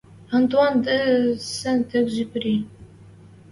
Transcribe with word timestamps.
АНТУАН 0.35 0.73
ДЕ 0.85 0.97
СЕНТ 1.53 1.89
ЭКЗЮПЕРИ 2.01 2.55